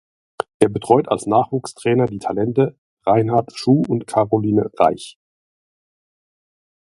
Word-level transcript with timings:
Er 0.57 0.67
betreut 0.69 1.09
als 1.09 1.27
Nachwuchstrainer 1.27 2.07
die 2.07 2.17
Talente 2.17 2.75
Reinhard 3.05 3.53
Schuh 3.55 3.83
und 3.87 4.07
Karoline 4.07 4.71
Reich. 4.79 5.19